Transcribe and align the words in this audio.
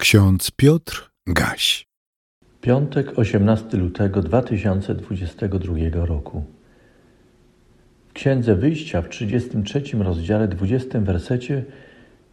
Ksiądz 0.00 0.50
Piotr 0.50 1.10
Gaś. 1.26 1.86
Piątek, 2.60 3.18
18 3.18 3.76
lutego 3.76 4.22
2022 4.22 6.06
roku. 6.06 6.44
W 8.08 8.12
Księdze 8.12 8.54
Wyjścia 8.56 9.02
w 9.02 9.08
33 9.08 9.82
rozdziale 9.98 10.48
20 10.48 11.00
wersecie 11.00 11.64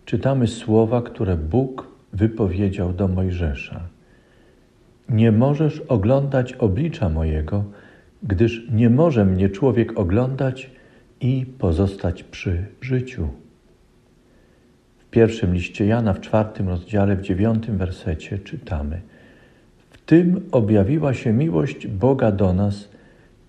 czytamy 0.06 0.48
słowa, 0.48 1.02
które 1.02 1.38
Bóg 1.38 1.88
wypowiedział 2.14 2.94
do 2.94 3.08
Mojżesza. 3.08 3.90
Nie 5.10 5.32
możesz 5.32 5.80
oglądać 5.80 6.54
oblicza 6.54 7.10
mojego, 7.10 7.64
gdyż 8.24 8.68
nie 8.72 8.90
może 8.90 9.26
mnie 9.26 9.50
człowiek 9.50 10.00
oglądać 10.00 10.72
i 11.22 11.46
pozostać 11.60 12.24
przy 12.24 12.66
życiu. 12.82 13.30
W 15.08 15.10
pierwszym 15.10 15.54
liście 15.54 15.86
Jana, 15.86 16.14
w 16.14 16.22
czwartym 16.22 16.70
rozdziale, 16.70 17.16
w 17.16 17.22
dziewiątym 17.22 17.78
wersecie 17.78 18.40
czytamy: 18.40 19.02
W 19.90 19.98
tym 19.98 20.42
objawiła 20.52 21.14
się 21.14 21.34
miłość 21.34 21.88
Boga 21.88 22.32
do 22.32 22.54
nas, 22.54 22.90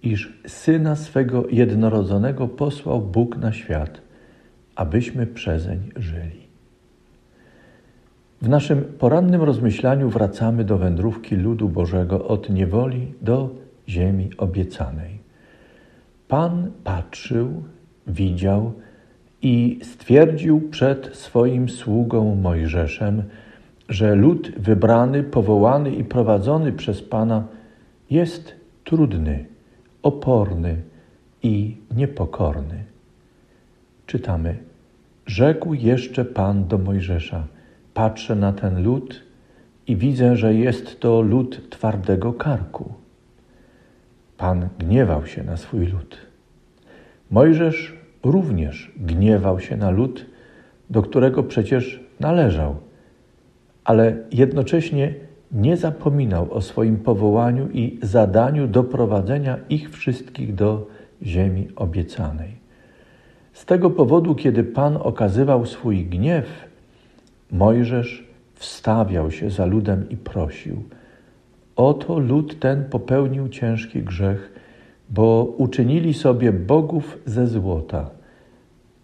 iż 0.02 0.32
syna 0.46 0.96
swego 0.96 1.44
jednorodzonego 1.50 2.48
posłał 2.48 3.00
Bóg 3.00 3.36
na 3.36 3.52
świat, 3.52 4.00
abyśmy 4.74 5.26
przezeń 5.26 5.78
żyli. 5.96 6.48
W 8.42 8.48
naszym 8.48 8.84
porannym 8.98 9.42
rozmyślaniu 9.42 10.08
wracamy 10.08 10.64
do 10.64 10.78
wędrówki 10.78 11.36
ludu 11.36 11.68
Bożego 11.68 12.28
od 12.28 12.50
niewoli 12.50 13.14
do 13.22 13.50
ziemi 13.88 14.30
obiecanej. 14.36 15.18
Pan 16.28 16.70
patrzył, 16.84 17.62
widział, 18.06 18.72
i 19.42 19.78
stwierdził 19.82 20.60
przed 20.60 21.16
swoim 21.16 21.68
sługą 21.68 22.34
Mojżeszem, 22.34 23.22
że 23.88 24.14
lud 24.14 24.50
wybrany, 24.56 25.22
powołany 25.22 25.90
i 25.90 26.04
prowadzony 26.04 26.72
przez 26.72 27.02
Pana 27.02 27.44
jest 28.10 28.54
trudny, 28.84 29.44
oporny 30.02 30.76
i 31.42 31.76
niepokorny. 31.96 32.84
Czytamy: 34.06 34.56
Rzekł 35.26 35.74
jeszcze 35.74 36.24
Pan 36.24 36.68
do 36.68 36.78
Mojżesza: 36.78 37.46
Patrzę 37.94 38.34
na 38.34 38.52
ten 38.52 38.82
lud 38.82 39.22
i 39.86 39.96
widzę, 39.96 40.36
że 40.36 40.54
jest 40.54 41.00
to 41.00 41.20
lud 41.20 41.70
twardego 41.70 42.32
karku. 42.32 42.92
Pan 44.36 44.68
gniewał 44.78 45.26
się 45.26 45.44
na 45.44 45.56
swój 45.56 45.86
lud. 45.86 46.18
Mojżesz 47.30 47.97
również 48.22 48.92
gniewał 48.96 49.60
się 49.60 49.76
na 49.76 49.90
lud, 49.90 50.26
do 50.90 51.02
którego 51.02 51.42
przecież 51.42 52.00
należał, 52.20 52.76
ale 53.84 54.16
jednocześnie 54.32 55.14
nie 55.52 55.76
zapominał 55.76 56.52
o 56.52 56.60
swoim 56.60 56.96
powołaniu 56.96 57.68
i 57.72 57.98
zadaniu 58.02 58.66
doprowadzenia 58.66 59.58
ich 59.68 59.90
wszystkich 59.90 60.54
do 60.54 60.86
ziemi 61.22 61.68
obiecanej. 61.76 62.58
Z 63.52 63.64
tego 63.64 63.90
powodu, 63.90 64.34
kiedy 64.34 64.64
Pan 64.64 64.96
okazywał 64.96 65.66
swój 65.66 66.04
gniew, 66.04 66.68
Mojżesz 67.50 68.28
wstawiał 68.54 69.30
się 69.30 69.50
za 69.50 69.66
ludem 69.66 70.08
i 70.10 70.16
prosił: 70.16 70.82
Oto 71.76 72.18
lud 72.18 72.60
ten 72.60 72.84
popełnił 72.84 73.48
ciężki 73.48 74.02
grzech 74.02 74.57
bo 75.10 75.54
uczynili 75.58 76.14
sobie 76.14 76.52
bogów 76.52 77.18
ze 77.26 77.46
złota. 77.46 78.10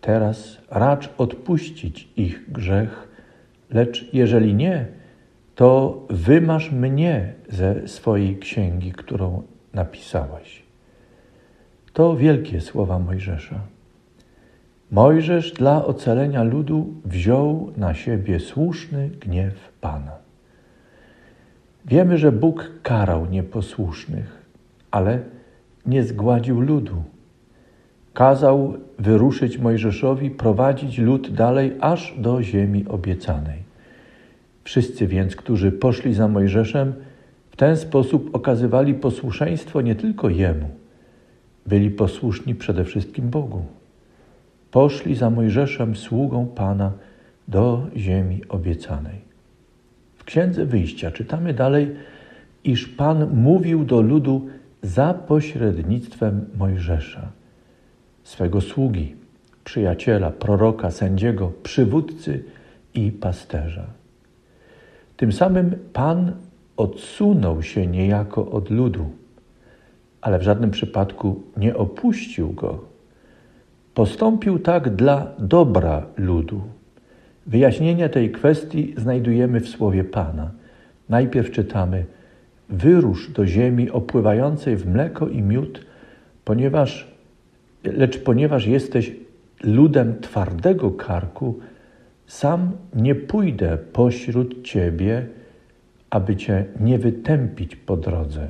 Teraz 0.00 0.58
racz 0.70 1.10
odpuścić 1.18 2.08
ich 2.16 2.52
grzech, 2.52 3.08
lecz 3.70 4.12
jeżeli 4.12 4.54
nie, 4.54 4.86
to 5.54 6.02
wymasz 6.10 6.72
mnie 6.72 7.32
ze 7.48 7.88
swojej 7.88 8.38
księgi, 8.38 8.92
którą 8.92 9.42
napisałeś. 9.74 10.62
To 11.92 12.16
wielkie 12.16 12.60
słowa 12.60 12.98
Mojżesza. 12.98 13.60
Mojżesz 14.90 15.52
dla 15.52 15.84
ocalenia 15.84 16.42
ludu 16.42 16.94
wziął 17.04 17.72
na 17.76 17.94
siebie 17.94 18.40
słuszny 18.40 19.08
gniew 19.08 19.72
Pana. 19.80 20.12
Wiemy, 21.84 22.18
że 22.18 22.32
Bóg 22.32 22.70
karał 22.82 23.26
nieposłusznych, 23.26 24.42
ale 24.90 25.22
nie 25.86 26.02
zgładził 26.02 26.60
ludu. 26.60 27.02
Kazał 28.14 28.74
wyruszyć 28.98 29.58
Mojżeszowi, 29.58 30.30
prowadzić 30.30 30.98
lud 30.98 31.30
dalej 31.30 31.72
aż 31.80 32.14
do 32.18 32.42
ziemi 32.42 32.84
obiecanej. 32.88 33.58
Wszyscy 34.64 35.06
więc, 35.06 35.36
którzy 35.36 35.72
poszli 35.72 36.14
za 36.14 36.28
Mojżeszem, 36.28 36.92
w 37.50 37.56
ten 37.56 37.76
sposób 37.76 38.34
okazywali 38.34 38.94
posłuszeństwo 38.94 39.80
nie 39.80 39.94
tylko 39.94 40.28
Jemu, 40.28 40.68
byli 41.66 41.90
posłuszni 41.90 42.54
przede 42.54 42.84
wszystkim 42.84 43.30
Bogu. 43.30 43.64
Poszli 44.70 45.14
za 45.14 45.30
Mojżeszem, 45.30 45.96
sługą 45.96 46.46
Pana, 46.46 46.92
do 47.48 47.86
ziemi 47.96 48.40
obiecanej. 48.48 49.20
W 50.16 50.24
Księdze 50.24 50.66
Wyjścia 50.66 51.10
czytamy 51.10 51.54
dalej, 51.54 51.90
iż 52.64 52.88
Pan 52.88 53.36
mówił 53.36 53.84
do 53.84 54.00
ludu 54.00 54.46
za 54.84 55.14
pośrednictwem 55.14 56.46
Mojżesza, 56.58 57.28
swego 58.22 58.60
sługi, 58.60 59.16
przyjaciela, 59.64 60.30
proroka, 60.30 60.90
sędziego, 60.90 61.52
przywódcy 61.62 62.44
i 62.94 63.12
pasterza. 63.12 63.86
Tym 65.16 65.32
samym 65.32 65.76
Pan 65.92 66.32
odsunął 66.76 67.62
się 67.62 67.86
niejako 67.86 68.50
od 68.50 68.70
ludu, 68.70 69.10
ale 70.20 70.38
w 70.38 70.42
żadnym 70.42 70.70
przypadku 70.70 71.42
nie 71.56 71.76
opuścił 71.76 72.52
go. 72.52 72.84
Postąpił 73.94 74.58
tak 74.58 74.96
dla 74.96 75.26
dobra 75.38 76.06
ludu. 76.16 76.60
Wyjaśnienie 77.46 78.08
tej 78.08 78.32
kwestii 78.32 78.94
znajdujemy 78.96 79.60
w 79.60 79.68
słowie 79.68 80.04
Pana. 80.04 80.50
Najpierw 81.08 81.50
czytamy– 81.50 82.04
Wyrusz 82.68 83.30
do 83.30 83.46
ziemi 83.46 83.90
opływającej 83.90 84.76
w 84.76 84.86
mleko 84.86 85.28
i 85.28 85.42
miód, 85.42 85.86
ponieważ, 86.44 87.14
lecz 87.84 88.18
ponieważ 88.18 88.66
jesteś 88.66 89.12
ludem 89.62 90.20
twardego 90.20 90.90
karku, 90.90 91.58
sam 92.26 92.72
nie 92.94 93.14
pójdę 93.14 93.78
pośród 93.92 94.62
ciebie, 94.62 95.26
aby 96.10 96.36
cię 96.36 96.64
nie 96.80 96.98
wytępić 96.98 97.76
po 97.76 97.96
drodze. 97.96 98.48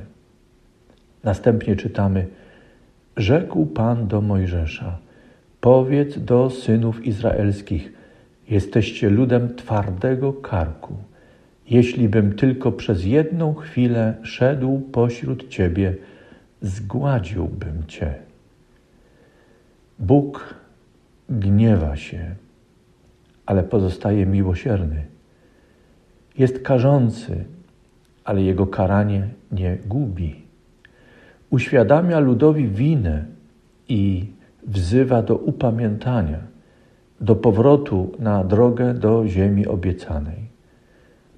Następnie 1.24 1.76
czytamy: 1.76 2.26
Rzekł 3.16 3.66
Pan 3.66 4.08
do 4.08 4.20
Mojżesza: 4.20 4.98
Powiedz 5.60 6.18
do 6.18 6.50
synów 6.50 7.06
izraelskich: 7.06 7.92
Jesteście 8.48 9.10
ludem 9.10 9.54
twardego 9.56 10.32
karku. 10.32 10.94
Jeśli 11.70 12.08
bym 12.08 12.36
tylko 12.36 12.72
przez 12.72 13.04
jedną 13.04 13.54
chwilę 13.54 14.14
szedł 14.22 14.80
pośród 14.80 15.48
Ciebie, 15.48 15.94
zgładziłbym 16.60 17.82
Cię. 17.86 18.14
Bóg 19.98 20.54
gniewa 21.28 21.96
się, 21.96 22.34
ale 23.46 23.62
pozostaje 23.62 24.26
miłosierny. 24.26 25.04
Jest 26.38 26.62
karzący, 26.62 27.44
ale 28.24 28.42
jego 28.42 28.66
karanie 28.66 29.28
nie 29.52 29.76
gubi. 29.86 30.44
Uświadamia 31.50 32.18
ludowi 32.18 32.68
winę 32.68 33.24
i 33.88 34.26
wzywa 34.66 35.22
do 35.22 35.36
upamiętania, 35.36 36.38
do 37.20 37.36
powrotu 37.36 38.12
na 38.18 38.44
drogę 38.44 38.94
do 38.94 39.28
ziemi 39.28 39.66
obiecanej. 39.66 40.43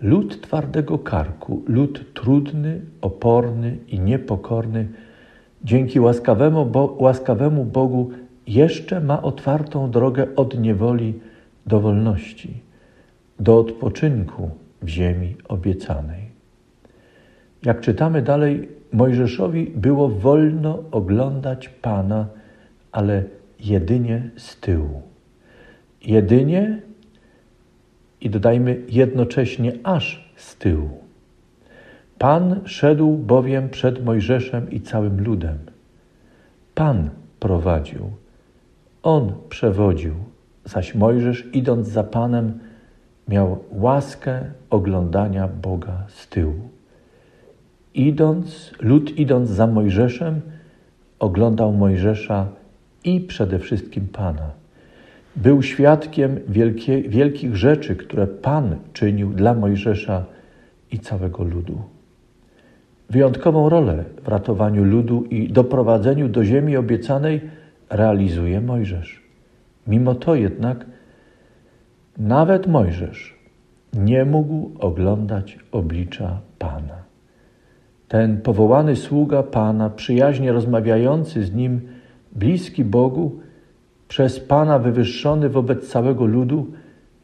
Lud 0.01 0.41
twardego 0.41 0.99
karku, 0.99 1.63
lud 1.67 2.13
trudny, 2.15 2.81
oporny 3.01 3.79
i 3.89 4.01
niepokorny, 4.01 4.89
dzięki 5.65 6.01
łaskawemu, 6.01 6.67
Bo 6.67 6.97
łaskawemu 7.01 7.65
Bogu 7.65 8.11
jeszcze 8.47 9.01
ma 9.01 9.23
otwartą 9.23 9.91
drogę 9.91 10.27
od 10.37 10.61
niewoli 10.61 11.15
do 11.67 11.81
wolności, 11.81 12.61
do 13.41 13.59
odpoczynku 13.59 14.51
w 14.83 14.89
ziemi 14.89 15.37
obiecanej. 15.49 16.31
Jak 17.65 17.81
czytamy 17.81 18.23
dalej, 18.23 18.69
Mojżeszowi 18.93 19.73
było 19.77 20.09
wolno 20.09 20.83
oglądać 20.91 21.69
Pana, 21.69 22.27
ale 22.93 23.25
jedynie 23.61 24.31
z 24.37 24.61
tyłu. 24.61 25.03
Jedynie 26.03 26.83
i 28.21 28.31
dodajmy 28.31 28.83
jednocześnie 28.89 29.73
aż 29.83 30.31
z 30.37 30.57
tyłu. 30.57 30.91
Pan 32.19 32.61
szedł 32.65 33.17
bowiem 33.17 33.69
przed 33.69 34.05
Mojżeszem 34.05 34.71
i 34.71 34.81
całym 34.81 35.25
ludem. 35.25 35.59
Pan 36.75 37.11
prowadził, 37.41 38.11
On 39.03 39.33
przewodził, 39.49 40.15
zaś 40.65 40.95
Mojżesz 40.95 41.45
idąc 41.53 41.89
za 41.89 42.05
Panem 42.05 42.59
miał 43.29 43.65
łaskę 43.71 44.41
oglądania 44.71 45.49
Boga 45.49 46.05
z 46.09 46.29
tyłu. 46.29 46.69
Idąc, 47.95 48.73
lud 48.81 49.19
idąc 49.19 49.51
za 49.51 49.67
Mojżeszem, 49.67 50.41
oglądał 51.19 51.73
Mojżesza 51.73 52.47
i 53.05 53.21
przede 53.21 53.59
wszystkim 53.59 54.09
Pana. 54.09 54.51
Był 55.37 55.63
świadkiem 55.63 56.41
wielkie, 56.49 57.03
wielkich 57.03 57.57
rzeczy, 57.57 57.97
które 57.97 58.27
Pan 58.27 58.77
czynił 58.93 59.31
dla 59.33 59.55
Mojżesza 59.55 60.25
i 60.91 60.99
całego 60.99 61.45
ludu. 61.45 61.83
Wyjątkową 63.11 63.69
rolę 63.69 64.05
w 64.23 64.29
ratowaniu 64.29 64.85
ludu 64.85 65.25
i 65.25 65.49
doprowadzeniu 65.49 66.29
do 66.29 66.45
ziemi 66.45 66.77
obiecanej 66.77 67.41
realizuje 67.91 68.61
Mojżesz. 68.61 69.23
Mimo 69.87 70.15
to 70.15 70.35
jednak 70.35 70.87
nawet 72.19 72.67
Mojżesz 72.67 73.39
nie 73.95 74.25
mógł 74.25 74.71
oglądać 74.79 75.59
oblicza 75.73 76.41
Pana. 76.59 77.07
Ten 78.09 78.41
powołany 78.41 78.97
sługa 78.97 79.43
Pana, 79.43 79.91
przyjaźnie 79.91 80.53
rozmawiający 80.53 81.45
z 81.45 81.55
nim, 81.55 81.81
bliski 82.33 82.85
Bogu, 82.85 83.41
przez 84.09 84.41
Pana 84.41 84.79
wywyższony 84.79 85.49
wobec 85.49 85.89
całego 85.89 86.27
ludu, 86.27 86.67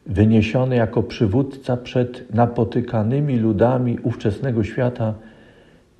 wyniesiony 0.05 0.75
jako 0.75 1.03
przywódca 1.03 1.77
przed 1.77 2.33
napotykanymi 2.33 3.39
ludami 3.39 3.99
ówczesnego 4.03 4.63
świata, 4.63 5.13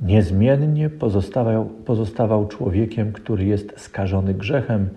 niezmiennie 0.01 0.89
pozostawał, 0.89 1.65
pozostawał 1.65 2.47
człowiekiem, 2.47 3.11
który 3.11 3.45
jest 3.45 3.73
skażony 3.79 4.33
grzechem 4.33 4.89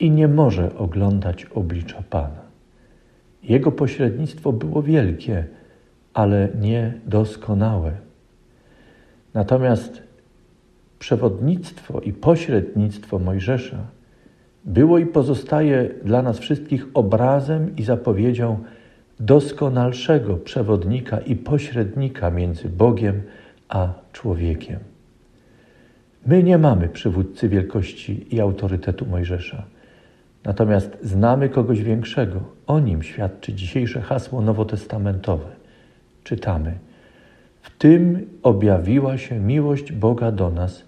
i 0.00 0.10
nie 0.10 0.28
może 0.28 0.76
oglądać 0.78 1.44
oblicza 1.44 2.02
Pana. 2.10 2.48
Jego 3.42 3.72
pośrednictwo 3.72 4.52
było 4.52 4.82
wielkie, 4.82 5.44
ale 6.14 6.48
nie 6.60 6.92
doskonałe. 7.06 7.92
Natomiast 9.34 10.02
przewodnictwo 10.98 12.00
i 12.00 12.12
pośrednictwo 12.12 13.18
Mojżesza 13.18 13.97
było 14.64 14.98
i 14.98 15.06
pozostaje 15.06 15.90
dla 16.04 16.22
nas 16.22 16.38
wszystkich 16.38 16.86
obrazem 16.94 17.76
i 17.76 17.82
zapowiedzią 17.82 18.58
doskonalszego 19.20 20.36
przewodnika 20.36 21.18
i 21.18 21.36
pośrednika 21.36 22.30
między 22.30 22.68
Bogiem 22.68 23.22
a 23.68 23.92
człowiekiem. 24.12 24.78
My 26.26 26.42
nie 26.42 26.58
mamy 26.58 26.88
przywódcy 26.88 27.48
wielkości 27.48 28.34
i 28.34 28.40
autorytetu 28.40 29.06
Mojżesza. 29.06 29.64
Natomiast 30.44 30.98
znamy 31.02 31.48
kogoś 31.48 31.82
większego. 31.82 32.40
O 32.66 32.80
nim 32.80 33.02
świadczy 33.02 33.52
dzisiejsze 33.52 34.00
hasło 34.00 34.40
nowotestamentowe. 34.40 35.46
Czytamy: 36.24 36.78
W 37.62 37.70
tym 37.78 38.26
objawiła 38.42 39.18
się 39.18 39.38
miłość 39.38 39.92
Boga 39.92 40.32
do 40.32 40.50
nas, 40.50 40.87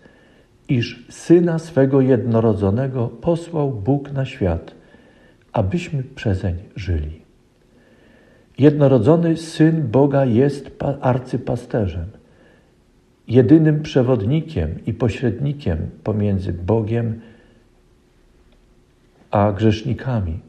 iż 0.70 1.04
syna 1.08 1.58
swego 1.58 2.00
jednorodzonego 2.00 3.08
posłał 3.08 3.70
Bóg 3.70 4.12
na 4.12 4.24
świat, 4.24 4.74
abyśmy 5.52 6.02
przezeń 6.02 6.56
żyli. 6.76 7.20
Jednorodzony 8.58 9.36
syn 9.36 9.88
Boga 9.88 10.24
jest 10.24 10.70
arcypasterzem, 11.00 12.06
jedynym 13.28 13.82
przewodnikiem 13.82 14.84
i 14.86 14.92
pośrednikiem 14.92 15.78
pomiędzy 16.04 16.52
Bogiem 16.52 17.20
a 19.30 19.52
grzesznikami. 19.52 20.40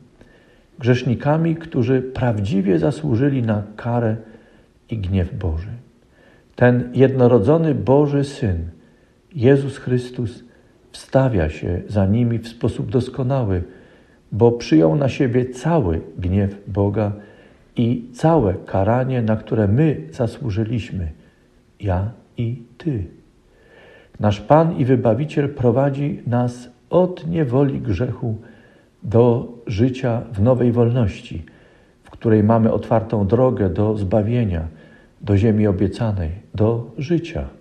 Grzesznikami, 0.79 1.56
którzy 1.56 2.01
prawdziwie 2.01 2.79
zasłużyli 2.79 3.44
na 3.44 3.63
karę 3.75 4.18
i 4.89 4.97
gniew 4.97 5.38
Boży. 5.38 5.71
Ten 6.56 6.91
jednorodzony 6.94 7.75
Boży 7.75 8.23
Syn, 8.23 8.69
Jezus 9.36 9.78
Chrystus, 9.78 10.44
wstawia 10.92 11.50
się 11.50 11.81
za 11.88 12.06
nimi 12.06 12.39
w 12.39 12.48
sposób 12.48 12.92
doskonały, 12.92 13.63
bo 14.31 14.51
przyjął 14.51 14.95
na 14.95 15.10
siebie 15.10 15.45
cały 15.45 16.01
gniew 16.18 16.56
Boga 16.68 17.12
i 17.75 18.10
całe 18.13 18.54
karanie, 18.54 19.22
na 19.22 19.36
które 19.36 19.68
my 19.68 20.01
zasłużyliśmy, 20.12 21.12
ja 21.80 22.12
i 22.38 22.63
Ty. 22.78 23.06
Nasz 24.19 24.42
Pan 24.42 24.78
i 24.78 24.86
Wybawiciel 24.86 25.50
prowadzi 25.50 26.19
nas 26.28 26.69
od 26.89 27.28
niewoli 27.28 27.80
grzechu 27.80 28.38
do 29.04 29.48
życia 29.68 30.22
w 30.33 30.42
nowej 30.42 30.72
wolności, 30.72 31.45
w 32.04 32.10
której 32.10 32.44
mamy 32.44 32.74
otwartą 32.74 33.28
drogę 33.28 33.69
do 33.69 33.98
zbawienia, 33.98 34.68
do 35.22 35.38
ziemi 35.38 35.68
obiecanej, 35.68 36.30
do 36.56 36.92
życia. 36.98 37.60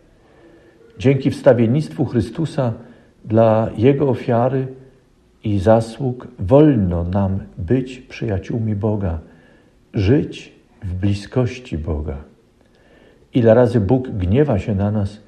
Dzięki 1.01 1.31
wstawiennictwu 1.31 2.05
Chrystusa 2.05 2.73
dla 3.25 3.71
Jego 3.77 4.09
ofiary 4.09 4.67
i 5.45 5.59
zasług 5.59 6.29
wolno 6.39 7.05
nam 7.05 7.39
być 7.59 7.99
przyjaciółmi 7.99 8.75
Boga, 8.75 9.19
żyć 9.95 10.53
w 10.83 10.95
bliskości 10.95 11.79
Boga. 11.79 12.17
Ile 13.35 13.55
razy 13.55 13.81
Bóg 13.81 14.09
gniewa 14.09 14.59
się 14.59 14.75
na 14.75 14.91
nas, 14.91 15.21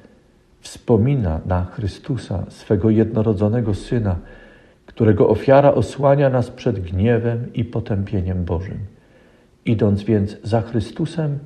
wspomina 0.60 1.40
na 1.46 1.64
Chrystusa, 1.64 2.44
swego 2.48 2.90
jednorodzonego 2.90 3.74
Syna, 3.74 4.16
którego 4.86 5.28
ofiara 5.28 5.74
osłania 5.74 6.30
nas 6.30 6.50
przed 6.50 6.80
gniewem 6.80 7.52
i 7.54 7.64
potępieniem 7.64 8.44
Bożym. 8.44 8.78
Idąc 9.64 10.02
więc 10.02 10.36
za 10.42 10.62
Chrystusem, 10.62 11.38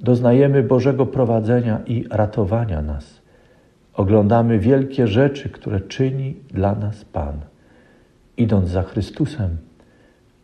doznajemy 0.00 0.62
Bożego 0.62 1.06
prowadzenia 1.06 1.80
i 1.86 2.04
ratowania 2.10 2.82
nas. 2.82 3.27
Oglądamy 3.98 4.58
wielkie 4.58 5.06
rzeczy, 5.06 5.48
które 5.48 5.80
czyni 5.80 6.34
dla 6.50 6.74
nas 6.74 7.04
Pan. 7.04 7.40
Idąc 8.36 8.68
za 8.68 8.82
Chrystusem, 8.82 9.56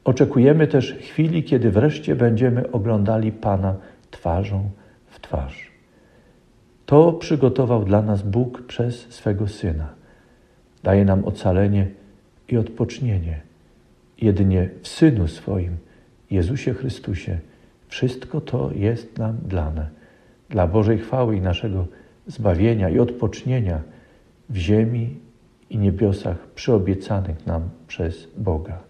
oczekujemy 0.04 0.66
też 0.66 0.94
chwili, 0.94 1.44
kiedy 1.44 1.70
wreszcie 1.70 2.16
będziemy 2.16 2.70
oglądali 2.72 3.32
Pana 3.32 3.76
twarzą 4.10 4.70
w 5.06 5.20
twarz. 5.20 5.70
To 6.86 7.12
przygotował 7.12 7.84
dla 7.84 8.02
nas 8.02 8.22
Bóg 8.22 8.62
przez 8.62 9.00
swego 9.00 9.48
Syna. 9.48 9.88
Daje 10.82 11.04
nam 11.04 11.24
ocalenie 11.24 11.86
i 12.48 12.56
odpocznienie. 12.56 13.40
Jedynie 14.20 14.70
w 14.82 14.88
Synu 14.88 15.28
swoim, 15.28 15.76
Jezusie 16.30 16.74
Chrystusie, 16.74 17.38
wszystko 17.88 18.40
to 18.40 18.70
jest 18.74 19.18
nam 19.18 19.36
dane 19.48 19.88
dla 20.50 20.66
Bożej 20.66 20.98
chwały 20.98 21.36
i 21.36 21.40
naszego 21.40 21.86
zbawienia 22.26 22.90
i 22.90 22.98
odpocznienia 22.98 23.82
w 24.48 24.56
ziemi 24.56 25.20
i 25.70 25.78
niebiosach 25.78 26.48
przyobiecanych 26.48 27.46
nam 27.46 27.70
przez 27.88 28.28
Boga. 28.36 28.82